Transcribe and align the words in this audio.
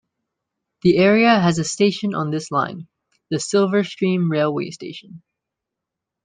The 0.81 0.97
area 0.97 1.39
has 1.39 1.59
a 1.59 1.63
station 1.63 2.15
on 2.15 2.31
this 2.31 2.49
line; 2.49 2.87
the 3.29 3.37
Silverstream 3.37 4.31
Railway 4.31 4.71
Station. 4.71 5.21